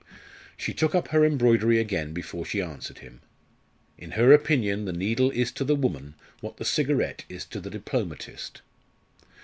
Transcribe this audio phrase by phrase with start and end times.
[0.57, 3.21] She took up her embroidery again before she answered him.
[3.99, 7.69] In her opinion the needle is to the woman what the cigarette is to the
[7.69, 8.63] diplomatist.